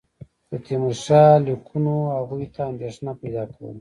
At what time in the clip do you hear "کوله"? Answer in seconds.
3.53-3.69